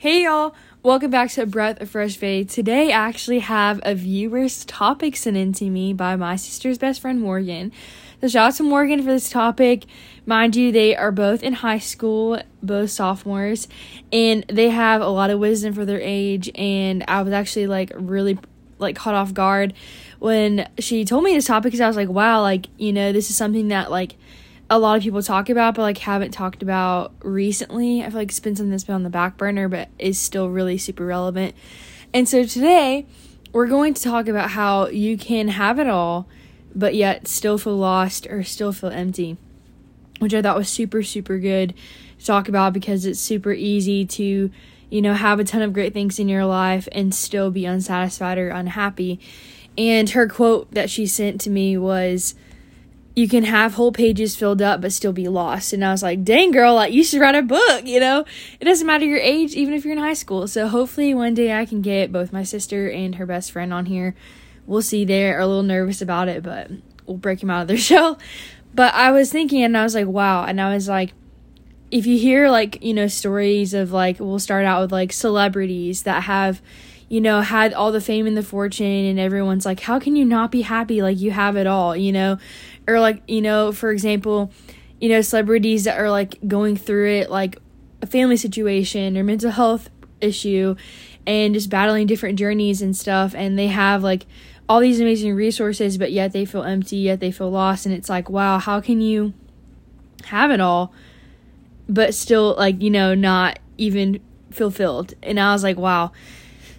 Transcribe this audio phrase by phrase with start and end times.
[0.00, 0.54] Hey y'all,
[0.84, 2.52] welcome back to Breath of Fresh Faith.
[2.52, 7.00] Today I actually have a viewer's topic sent in to me by my sister's best
[7.00, 7.72] friend Morgan.
[8.20, 9.86] So shout out to Morgan for this topic.
[10.24, 13.66] Mind you, they are both in high school, both sophomores,
[14.12, 16.48] and they have a lot of wisdom for their age.
[16.54, 18.38] And I was actually like really
[18.78, 19.74] like caught off guard
[20.20, 23.30] when she told me this topic because I was like, wow, like you know, this
[23.30, 24.14] is something that like
[24.70, 28.02] a lot of people talk about but like haven't talked about recently.
[28.02, 30.48] I feel like it's been something that's been on the back burner but is still
[30.50, 31.54] really super relevant.
[32.12, 33.06] And so today
[33.52, 36.28] we're going to talk about how you can have it all
[36.74, 39.36] but yet still feel lost or still feel empty.
[40.18, 41.74] Which I thought was super super good
[42.18, 44.50] to talk about because it's super easy to
[44.90, 48.36] you know have a ton of great things in your life and still be unsatisfied
[48.36, 49.18] or unhappy.
[49.78, 52.34] And her quote that she sent to me was
[53.18, 55.72] you can have whole pages filled up but still be lost.
[55.72, 58.24] And I was like, dang girl, like you should write a book, you know?
[58.60, 60.46] It doesn't matter your age, even if you're in high school.
[60.46, 63.86] So hopefully one day I can get both my sister and her best friend on
[63.86, 64.14] here.
[64.66, 65.04] We'll see.
[65.04, 66.70] They're a little nervous about it, but
[67.06, 68.20] we'll break them out of their shell.
[68.72, 70.44] But I was thinking and I was like, wow.
[70.44, 71.12] And I was like,
[71.90, 76.04] if you hear like, you know, stories of like, we'll start out with like celebrities
[76.04, 76.62] that have,
[77.08, 80.26] you know, had all the fame and the fortune, and everyone's like, how can you
[80.26, 81.00] not be happy?
[81.00, 82.38] Like, you have it all, you know?
[82.88, 84.50] Or like you know for example
[85.00, 87.58] you know celebrities that are like going through it like
[88.02, 90.74] a family situation or mental health issue
[91.26, 94.26] and just battling different journeys and stuff and they have like
[94.68, 98.08] all these amazing resources but yet they feel empty yet they feel lost and it's
[98.08, 99.32] like wow how can you
[100.24, 100.92] have it all
[101.88, 105.14] but still like you know not even fulfilled?
[105.22, 106.12] And i was like wow.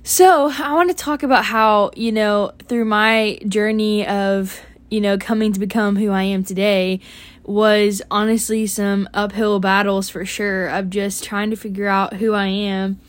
[0.03, 5.17] So i want to talk about how you know through my journey of you know,
[5.17, 6.99] coming to become who I am today
[7.43, 12.47] was honestly some uphill battles for sure of just trying to figure out who I
[12.47, 12.99] am,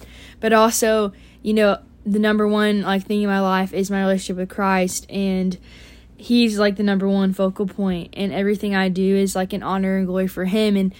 [0.40, 4.36] but also, you know, the number one like thing in my life is my relationship
[4.38, 5.58] with Christ and
[6.16, 9.98] he's like the number one focal point and everything I do is like an honor
[9.98, 10.76] and glory for him.
[10.76, 10.94] And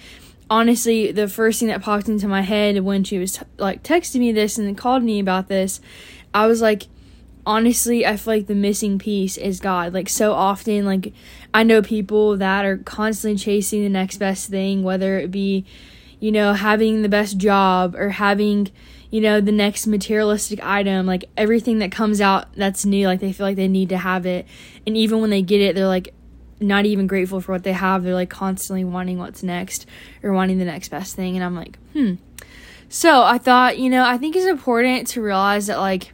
[0.51, 4.19] honestly the first thing that popped into my head when she was t- like texting
[4.19, 5.79] me this and called me about this
[6.33, 6.83] I was like
[7.45, 9.93] honestly i feel like the missing piece is god.
[9.93, 11.13] Like so often like
[11.53, 15.65] i know people that are constantly chasing the next best thing whether it be
[16.19, 18.69] you know having the best job or having
[19.11, 23.33] you know the next materialistic item like everything that comes out that's new like they
[23.33, 24.47] feel like they need to have it.
[24.87, 26.13] And even when they get it they're like
[26.59, 28.03] not even grateful for what they have.
[28.03, 29.87] They're like constantly wanting what's next
[30.21, 31.35] or wanting the next best thing.
[31.35, 32.15] And i'm like hmm.
[32.87, 36.13] So i thought you know i think it's important to realize that like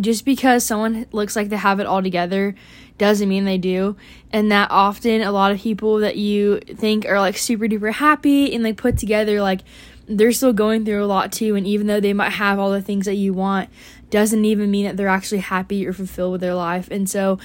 [0.00, 2.54] just because someone looks like they have it all together
[2.98, 3.96] doesn't mean they do.
[4.32, 8.54] And that often a lot of people that you think are like super duper happy
[8.54, 9.60] and like put together like
[10.06, 11.56] they're still going through a lot too.
[11.56, 13.70] And even though they might have all the things that you want
[14.10, 16.88] doesn't even mean that they're actually happy or fulfilled with their life.
[16.90, 17.38] And so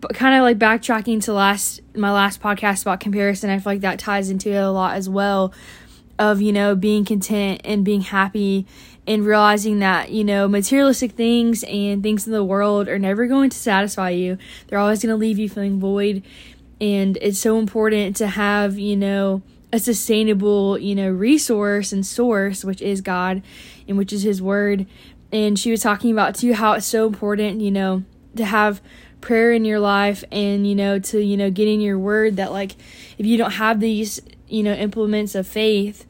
[0.00, 3.80] but kind of like backtracking to last my last podcast about comparison i feel like
[3.80, 5.52] that ties into it a lot as well
[6.18, 8.66] of you know being content and being happy
[9.06, 13.50] and realizing that you know materialistic things and things in the world are never going
[13.50, 14.38] to satisfy you.
[14.66, 16.22] They're always going to leave you feeling void.
[16.80, 22.64] And it's so important to have you know a sustainable you know resource and source
[22.64, 23.42] which is god
[23.88, 24.86] and which is his word.
[25.32, 28.04] And she was talking about too how it's so important you know
[28.36, 28.80] to have
[29.20, 32.52] prayer in your life and you know to you know get in your word that
[32.52, 32.72] like
[33.18, 36.06] if you don't have these you know implements of faith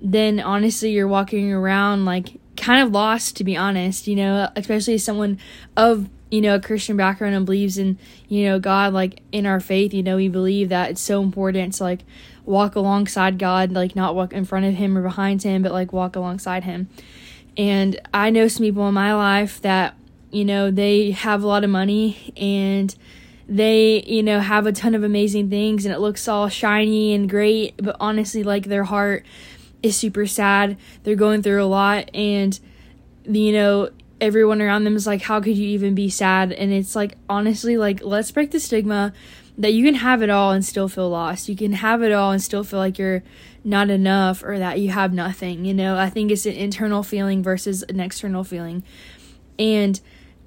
[0.00, 4.98] then honestly you're walking around like kind of lost to be honest you know especially
[4.98, 5.38] someone
[5.76, 9.60] of you know a christian background and believes in you know god like in our
[9.60, 12.00] faith you know we believe that it's so important to like
[12.44, 15.92] walk alongside god like not walk in front of him or behind him but like
[15.92, 16.88] walk alongside him.
[17.56, 19.96] And i know some people in my life that
[20.30, 22.94] you know they have a lot of money and
[23.48, 27.28] they you know have a ton of amazing things and it looks all shiny and
[27.28, 29.24] great but honestly like their heart
[29.82, 30.78] is super sad.
[31.02, 32.58] They're going through a lot and
[33.24, 36.96] you know everyone around them is like how could you even be sad and it's
[36.96, 39.12] like honestly like let's break the stigma
[39.56, 41.48] that you can have it all and still feel lost.
[41.48, 43.22] You can have it all and still feel like you're
[43.62, 45.64] not enough or that you have nothing.
[45.64, 48.82] You know, I think it's an internal feeling versus an external feeling.
[49.58, 50.00] And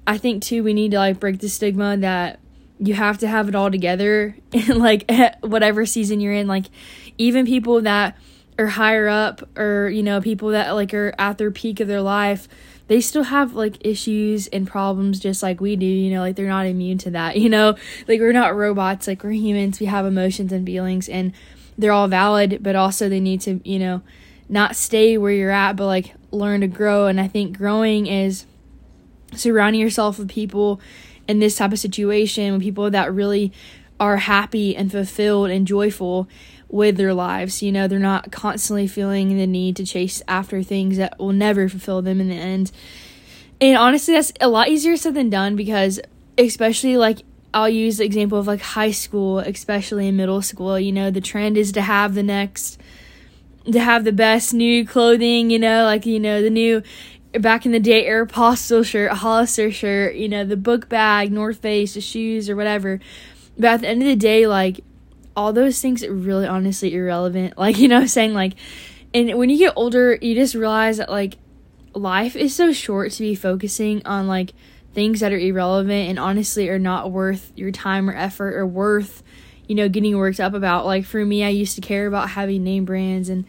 [0.06, 2.38] I think too we need to like break the stigma that
[2.78, 6.46] you have to have it all together in like eh, whatever season you're in.
[6.46, 6.66] Like
[7.16, 8.16] even people that
[8.58, 12.02] are higher up or you know people that like are at their peak of their
[12.02, 12.48] life
[12.88, 16.48] they still have like issues and problems just like we do you know like they're
[16.48, 17.76] not immune to that you know?
[18.08, 19.78] Like we're not robots like we're humans.
[19.78, 21.32] We have emotions and feelings and
[21.76, 24.02] they're all valid but also they need to you know
[24.48, 27.06] not stay where you're at, but like learn to grow.
[27.06, 28.46] And I think growing is
[29.34, 30.80] surrounding yourself with people
[31.28, 33.52] in this type of situation, with people that really
[34.00, 36.28] are happy and fulfilled and joyful
[36.68, 37.62] with their lives.
[37.62, 41.68] You know, they're not constantly feeling the need to chase after things that will never
[41.68, 42.70] fulfill them in the end.
[43.60, 46.00] And honestly, that's a lot easier said than done because,
[46.36, 47.22] especially like,
[47.52, 50.78] I'll use the example of like high school, especially in middle school.
[50.78, 52.78] You know, the trend is to have the next,
[53.70, 56.82] to have the best new clothing, you know, like, you know, the new
[57.40, 61.58] back in the day Aeropostale shirt, a Hollister shirt, you know, the book bag, North
[61.58, 63.00] Face, the shoes, or whatever.
[63.58, 64.80] But at the end of the day, like
[65.36, 67.54] all those things are really honestly irrelevant.
[67.58, 68.54] Like, you know, I'm saying like,
[69.14, 71.36] and when you get older, you just realize that like
[71.94, 74.52] life is so short to be focusing on like
[74.94, 79.22] things that are irrelevant and honestly are not worth your time or effort or worth,
[79.66, 80.86] you know, getting worked up about.
[80.86, 83.44] Like for me, I used to care about having name brands and,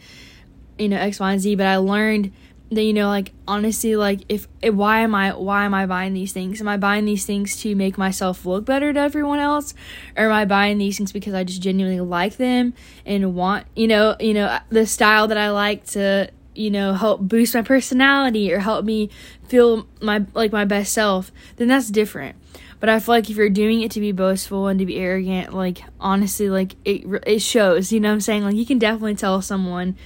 [0.78, 2.32] you know, X, Y, and Z, but I learned
[2.70, 6.32] that you know like honestly like if, why am i why am i buying these
[6.32, 6.60] things?
[6.60, 9.74] Am i buying these things to make myself look better to everyone else?
[10.16, 12.74] Or am i buying these things because i just genuinely like them
[13.04, 17.20] and want you know you know the style that i like to you know help
[17.20, 19.10] boost my personality or help me
[19.48, 22.36] feel my like my best self then that's different.
[22.78, 25.52] But i feel like if you're doing it to be boastful and to be arrogant
[25.52, 28.44] like honestly like it it shows you know what i'm saying?
[28.44, 29.96] Like you can definitely tell someone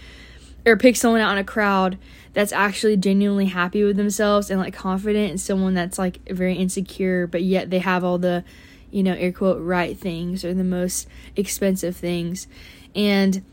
[0.67, 1.99] or pick someone out in a crowd
[2.33, 7.27] that's actually genuinely happy with themselves and like confident and someone that's like very insecure
[7.27, 8.45] but yet they have all the
[8.91, 12.47] you know air quote right things or the most expensive things.
[12.95, 13.45] And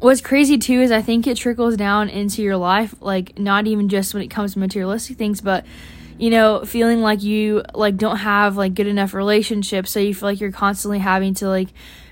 [0.00, 3.88] what's crazy too is i think it trickles down into your life like not even
[3.88, 5.66] just when it comes to materialistic things but
[6.18, 10.28] you know feeling like you like don't have like good enough relationships so you feel
[10.28, 11.68] like you're constantly having to like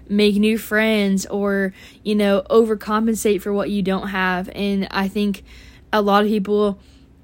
[0.08, 1.72] make new friends or,
[2.02, 4.48] you know, overcompensate for what you don't have.
[4.54, 5.44] And I think
[5.92, 6.78] a lot of people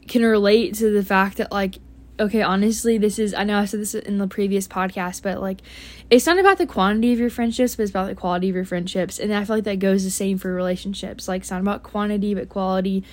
[0.09, 1.79] can relate to the fact that, like,
[2.21, 5.61] okay, honestly, this is, I know I said this in the previous podcast, but like,
[6.11, 8.65] it's not about the quantity of your friendships, but it's about the quality of your
[8.65, 9.19] friendships.
[9.19, 11.27] And I feel like that goes the same for relationships.
[11.27, 13.05] Like, it's not about quantity, but quality.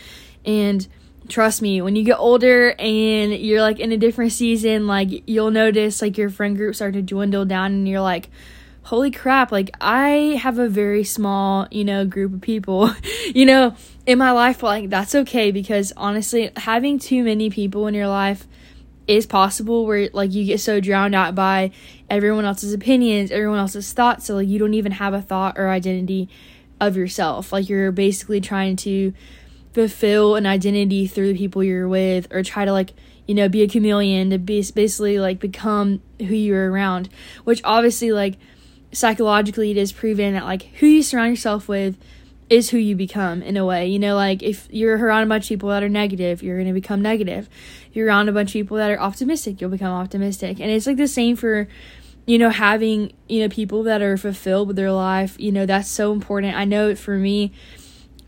[0.45, 0.87] And,
[1.27, 5.51] trust me when you get older and you're like in a different season like you'll
[5.51, 8.29] notice like your friend group start to dwindle down and you're like
[8.89, 12.91] holy crap, like I have a very small, you know, group of people,
[13.35, 13.75] you know,
[14.07, 18.47] in my life, like that's okay because honestly, having too many people in your life
[19.07, 21.69] is possible where like you get so drowned out by
[22.09, 25.69] everyone else's opinions, everyone else's thoughts, so like you don't even have a thought or
[25.69, 26.27] identity
[26.81, 27.53] of yourself.
[27.53, 29.13] Like you're basically trying to
[29.71, 32.93] fulfill an identity through the people you're with or try to like
[33.27, 37.07] you know be a chameleon to be basically like become who you're around
[37.43, 38.35] which obviously like
[38.91, 41.95] psychologically it is proven that like who you surround yourself with
[42.49, 43.87] is who you become in a way.
[43.87, 46.73] You know, like if you're around a bunch of people that are negative, you're gonna
[46.73, 47.47] become negative.
[47.93, 50.59] You're around a bunch of people that are optimistic, you'll become optimistic.
[50.59, 51.67] And it's like the same for,
[52.25, 55.39] you know, having, you know, people that are fulfilled with their life.
[55.39, 56.55] You know, that's so important.
[56.55, 57.51] I know for me,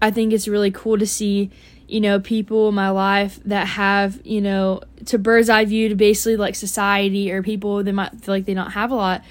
[0.01, 1.49] I think it's really cool to see,
[1.87, 5.95] you know, people in my life that have, you know, to bird's eye view to
[5.95, 9.23] basically like society or people that might feel like they don't have a lot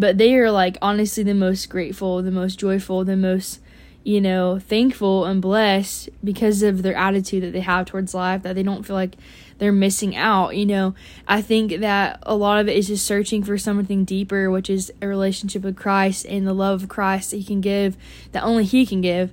[0.00, 3.60] but they are like honestly the most grateful, the most joyful, the most
[4.02, 8.54] you know, thankful and blessed because of their attitude that they have towards life, that
[8.54, 9.16] they don't feel like
[9.58, 10.56] they're missing out.
[10.56, 10.94] You know,
[11.28, 14.90] I think that a lot of it is just searching for something deeper, which is
[15.02, 17.96] a relationship with Christ and the love of Christ that He can give,
[18.32, 19.32] that only He can give.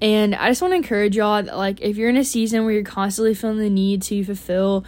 [0.00, 2.72] And I just want to encourage y'all that, like, if you're in a season where
[2.72, 4.82] you're constantly feeling the need to fulfill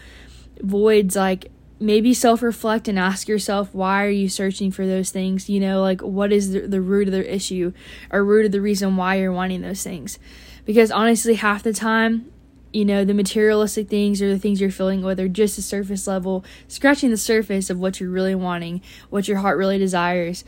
[0.62, 1.50] voids, like,
[1.82, 5.48] maybe self reflect and ask yourself why are you searching for those things?
[5.48, 7.72] You know like what is the, the root of the issue
[8.10, 10.18] or root of the reason why you're wanting those things?
[10.64, 12.30] Because honestly half the time
[12.72, 16.06] you know the materialistic things or the things you're feeling with are just the surface
[16.06, 20.44] level scratching the surface of what you're really wanting what your heart really desires.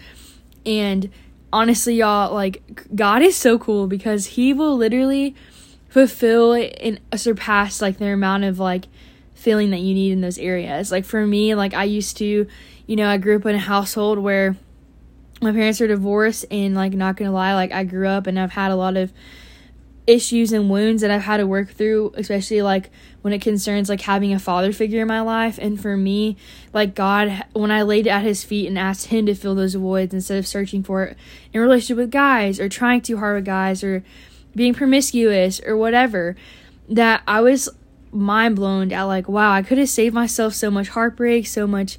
[0.64, 1.10] And
[1.52, 2.62] honestly y'all like
[2.94, 5.34] god is so cool because he will literally
[5.88, 8.86] fulfill and surpass like the amount of like
[9.44, 10.90] feeling that you need in those areas.
[10.90, 12.46] Like for me, like I used to,
[12.86, 14.56] you know, I grew up in a household where
[15.42, 18.52] my parents are divorced and like not gonna lie, like I grew up and I've
[18.52, 19.12] had a lot of
[20.06, 24.00] issues and wounds that I've had to work through, especially like when it concerns like
[24.00, 25.58] having a father figure in my life.
[25.60, 26.38] And for me,
[26.72, 30.14] like God, when I laid at his feet and asked him to fill those voids
[30.14, 31.18] instead of searching for it
[31.52, 34.02] in relationship with guys or trying too hard with guys or
[34.56, 36.34] being promiscuous or whatever,
[36.88, 37.68] that I was
[38.14, 41.98] mind blown at like, wow, I could have saved myself so much heartbreak, so much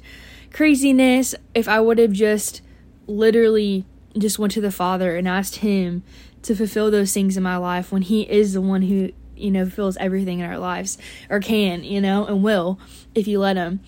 [0.52, 2.62] craziness if I would have just
[3.06, 3.84] literally
[4.16, 6.02] just went to the Father and asked Him
[6.46, 9.66] to fulfill those things in my life when he is the one who you know
[9.66, 10.96] fills everything in our lives
[11.28, 12.78] or can you know and will
[13.16, 13.80] if you let him.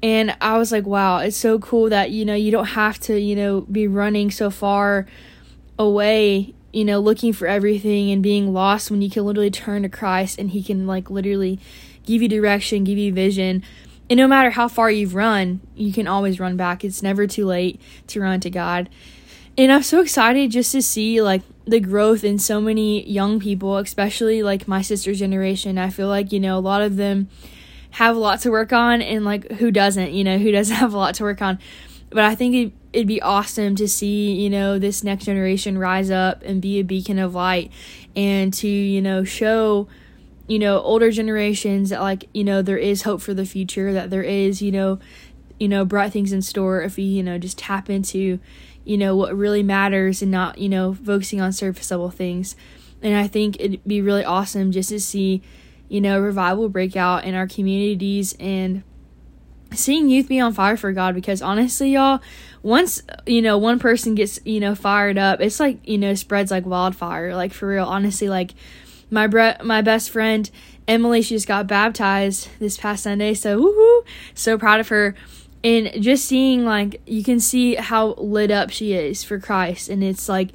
[0.00, 3.18] And i was like wow it's so cool that you know you don't have to
[3.18, 5.06] you know be running so far
[5.76, 9.88] away you know looking for everything and being lost when you can literally turn to
[9.88, 11.58] christ and he can like literally
[12.04, 13.62] give you direction give you vision
[14.10, 17.46] and no matter how far you've run you can always run back it's never too
[17.46, 18.88] late to run to god
[19.56, 23.78] and i'm so excited just to see like the growth in so many young people,
[23.78, 25.78] especially like my sister's generation.
[25.78, 27.28] I feel like, you know, a lot of them
[27.92, 30.92] have a lot to work on and like who doesn't, you know, who doesn't have
[30.92, 31.58] a lot to work on.
[32.10, 36.10] But I think it, it'd be awesome to see, you know, this next generation rise
[36.10, 37.70] up and be a beacon of light
[38.14, 39.88] and to, you know, show
[40.46, 44.10] you know older generations that like you know there is hope for the future that
[44.10, 44.98] there is you know
[45.58, 48.38] you know bright things in store if we you know just tap into
[48.84, 52.54] you know, what really matters and not, you know, focusing on surface level things.
[53.02, 55.42] And I think it'd be really awesome just to see,
[55.88, 58.82] you know, revival break out in our communities and
[59.74, 62.20] seeing youth be on fire for God because honestly, y'all,
[62.62, 66.50] once, you know, one person gets, you know, fired up, it's like, you know, spreads
[66.50, 67.34] like wildfire.
[67.34, 68.54] Like for real, honestly, like
[69.10, 70.50] my bre- my best friend
[70.86, 73.34] Emily, she just got baptized this past Sunday.
[73.34, 75.14] So, woohoo, so proud of her
[75.64, 80.04] and just seeing like you can see how lit up she is for Christ and
[80.04, 80.50] it's like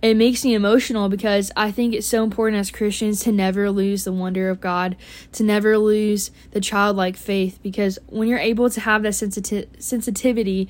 [0.00, 4.04] it makes me emotional because I think it's so important as Christians to never lose
[4.04, 4.96] the wonder of God,
[5.32, 10.68] to never lose the childlike faith because when you're able to have that sensiti- sensitivity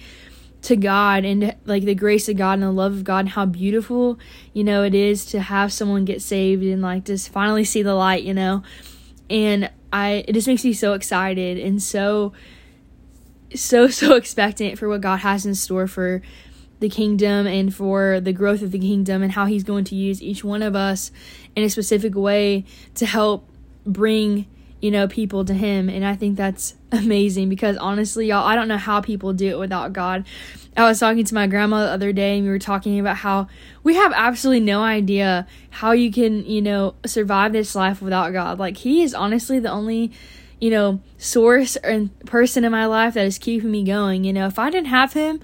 [0.62, 3.44] to God and like the grace of God and the love of God and how
[3.44, 4.18] beautiful,
[4.54, 7.94] you know, it is to have someone get saved and like just finally see the
[7.94, 8.62] light, you know.
[9.28, 12.32] And I it just makes me so excited and so
[13.54, 16.22] so so expectant for what God has in store for
[16.80, 20.22] the kingdom and for the growth of the kingdom and how he's going to use
[20.22, 21.10] each one of us
[21.56, 23.48] in a specific way to help
[23.84, 24.46] bring
[24.80, 25.88] you know people to him.
[25.88, 29.58] And i think that's amazing because honestly y'all i don't know how people do it
[29.58, 30.24] without god.
[30.76, 33.48] I was talking to my grandma the other day and we were talking about how
[33.82, 38.58] we have absolutely no idea how you can you know survive this life without god.
[38.58, 40.12] Like he is honestly the only
[40.60, 44.24] you know, source and person in my life that is keeping me going.
[44.24, 45.40] You know, if I didn't have him,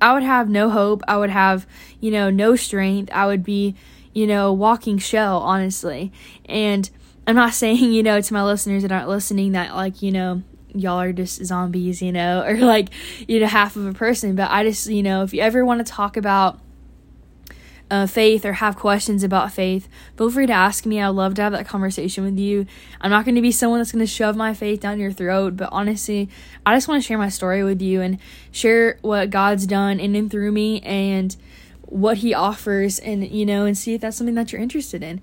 [0.00, 1.02] I would have no hope.
[1.06, 1.66] I would have,
[2.00, 3.10] you know, no strength.
[3.12, 3.74] I would be,
[4.12, 6.12] you know, walking shell, honestly.
[6.46, 6.88] And
[7.26, 10.42] I'm not saying, you know, to my listeners that aren't listening that, like, you know,
[10.74, 12.88] y'all are just zombies, you know, or like,
[13.28, 14.34] you know, half of a person.
[14.34, 16.58] But I just, you know, if you ever want to talk about,
[17.90, 21.00] uh, faith or have questions about faith, feel free to ask me.
[21.00, 22.66] I'd love to have that conversation with you.
[23.00, 25.56] I'm not going to be someone that's going to shove my faith down your throat,
[25.56, 26.28] but honestly,
[26.64, 28.18] I just want to share my story with you and
[28.52, 31.36] share what God's done in and through me and
[31.82, 35.20] what He offers, and you know, and see if that's something that you're interested in.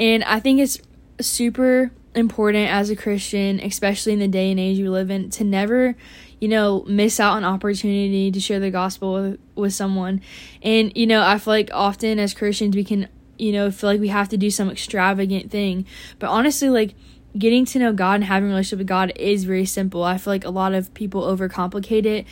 [0.00, 0.80] And I think it's
[1.20, 5.44] super important as a Christian, especially in the day and age we live in, to
[5.44, 5.94] never,
[6.40, 10.22] you know, miss out on opportunity to share the gospel with, with someone.
[10.62, 14.00] And, you know, I feel like often as Christians, we can, you know, feel like
[14.00, 15.86] we have to do some extravagant thing.
[16.18, 16.94] But honestly, like,
[17.38, 20.02] getting to know God and having a relationship with God is very simple.
[20.02, 22.26] I feel like a lot of people overcomplicate it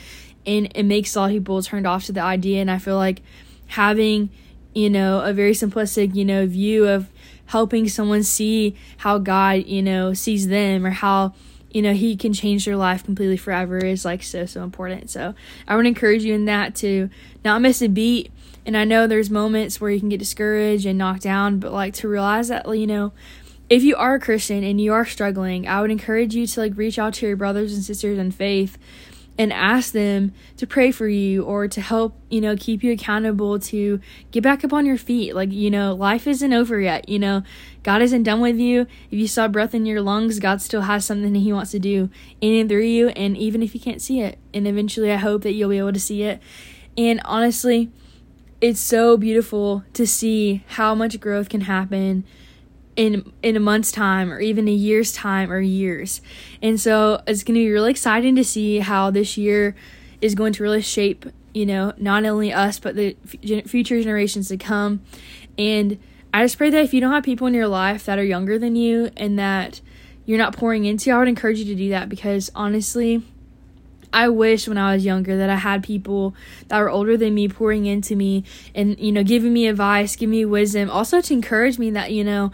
[0.45, 2.61] and it makes a lot of people turned off to the idea.
[2.61, 3.21] And I feel like
[3.67, 4.29] having,
[4.73, 7.09] you know, a very simplistic, you know, view of
[7.45, 11.33] helping someone see how God, you know, sees them or how
[11.71, 15.09] you know, he can change their life completely forever is like so, so important.
[15.09, 15.35] So
[15.67, 17.09] I would encourage you in that to
[17.45, 18.31] not miss a beat.
[18.65, 21.93] And I know there's moments where you can get discouraged and knocked down, but like
[21.95, 23.13] to realize that, you know,
[23.69, 26.75] if you are a Christian and you are struggling, I would encourage you to like
[26.75, 28.77] reach out to your brothers and sisters in faith
[29.39, 33.57] and ask them to pray for you or to help, you know, keep you accountable
[33.57, 35.33] to get back up on your feet.
[35.33, 37.07] Like, you know, life isn't over yet.
[37.07, 37.43] You know,
[37.81, 38.81] God isn't done with you.
[39.09, 41.79] If you saw breath in your lungs, God still has something that He wants to
[41.79, 42.09] do
[42.41, 43.07] in and through you.
[43.09, 45.93] And even if you can't see it, and eventually I hope that you'll be able
[45.93, 46.41] to see it.
[46.97, 47.89] And honestly,
[48.59, 52.25] it's so beautiful to see how much growth can happen
[52.99, 56.19] in in a month's time or even a year's time or years.
[56.61, 59.73] And so it's going to be really exciting to see how this year
[60.19, 64.49] is going to really shape, you know, not only us but the f- future generations
[64.49, 65.01] to come.
[65.57, 65.97] And
[66.33, 68.59] I just pray that if you don't have people in your life that are younger
[68.59, 69.79] than you and that
[70.25, 73.23] you're not pouring into, I would encourage you to do that because honestly,
[74.11, 76.35] I wish when I was younger that I had people
[76.67, 78.43] that were older than me pouring into me
[78.75, 82.25] and, you know, giving me advice, giving me wisdom, also to encourage me that, you
[82.25, 82.51] know,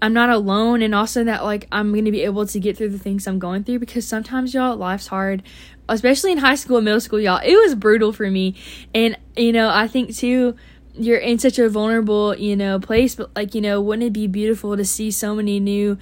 [0.00, 2.90] I'm not alone and also that like I'm going to be able to get through
[2.90, 5.42] the things I'm going through because sometimes y'all life's hard
[5.88, 7.40] especially in high school and middle school y'all.
[7.42, 8.54] It was brutal for me
[8.94, 10.56] and you know I think too
[10.98, 14.26] you're in such a vulnerable, you know, place, but like, you know, wouldn't it be
[14.26, 15.96] beautiful to see so many new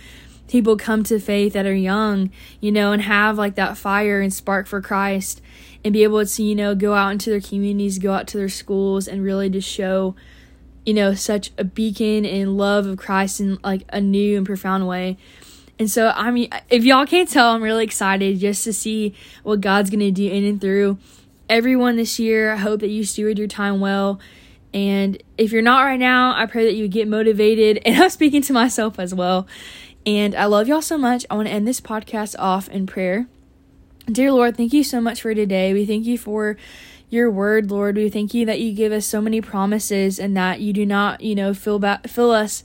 [0.48, 4.32] people come to faith that are young, you know, and have like that fire and
[4.32, 5.42] spark for Christ
[5.84, 8.48] and be able to, you know, go out into their communities, go out to their
[8.48, 10.14] schools and really just show,
[10.86, 14.86] you know, such a beacon and love of Christ in like a new and profound
[14.86, 15.18] way.
[15.78, 19.60] And so, I mean, if y'all can't tell, I'm really excited just to see what
[19.60, 20.96] God's going to do in and through
[21.50, 22.52] everyone this year.
[22.52, 24.18] I hope that you steward your time well.
[24.72, 27.82] And if you're not right now, I pray that you get motivated.
[27.86, 29.46] And I'm speaking to myself as well.
[30.06, 31.26] And I love y'all so much.
[31.28, 33.26] I want to end this podcast off in prayer.
[34.06, 35.72] Dear Lord, thank you so much for today.
[35.72, 36.56] We thank you for
[37.08, 37.96] your word, Lord.
[37.96, 41.20] We thank you that you give us so many promises and that you do not,
[41.20, 42.64] you know, fill back fill us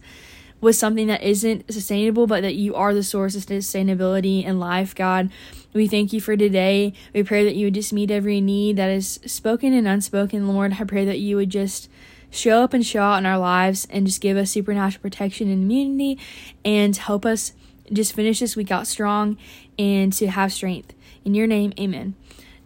[0.60, 4.94] with something that isn't sustainable, but that you are the source of sustainability and life,
[4.94, 5.32] God.
[5.74, 6.94] We thank you for today.
[7.14, 10.76] We pray that you would just meet every need that is spoken and unspoken, Lord.
[10.80, 11.90] I pray that you would just
[12.30, 15.64] show up and show out in our lives and just give us supernatural protection and
[15.64, 16.20] immunity
[16.64, 17.54] and help us
[17.92, 19.38] just finish this week out strong
[19.80, 20.94] and to have strength.
[21.26, 22.16] In your name, amen.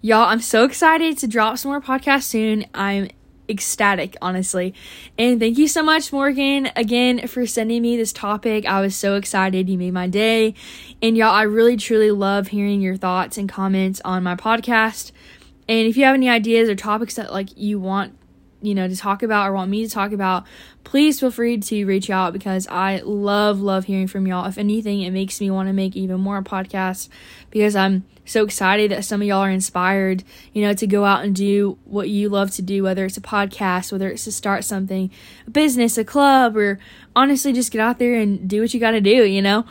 [0.06, 2.68] Y'all, I'm so excited to drop some more podcasts soon.
[2.76, 3.10] I'm
[3.50, 4.72] ecstatic, honestly.
[5.18, 8.68] And thank you so much, Morgan, again, for sending me this topic.
[8.68, 9.68] I was so excited.
[9.68, 10.54] You made my day.
[11.02, 15.12] And y'all, I really, truly love hearing your thoughts and comments on my podcast.
[15.68, 18.16] And if you have any ideas or topics that like you want
[18.66, 20.46] you know, to talk about or want me to talk about,
[20.84, 24.48] please feel free to reach out because I love, love hearing from y'all.
[24.48, 27.10] If anything, it makes me want to make even more podcasts
[27.52, 31.24] because I'm so excited that some of y'all are inspired, you know, to go out
[31.24, 34.64] and do what you love to do, whether it's a podcast, whether it's to start
[34.64, 35.12] something,
[35.48, 36.80] a business, a club, or
[37.16, 39.66] honestly just get out there and do what you got to do, you know?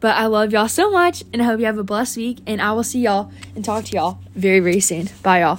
[0.00, 2.62] But I love y'all so much and I hope you have a blessed week and
[2.62, 5.08] I will see y'all and talk to y'all very, very soon.
[5.22, 5.58] Bye, y'all.